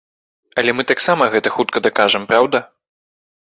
[0.61, 2.65] Але мы таксама гэта хутка дакажам, праўда?